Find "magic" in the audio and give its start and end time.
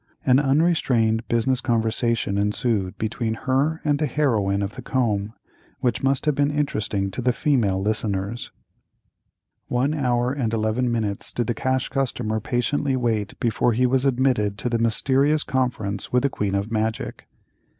16.71-17.27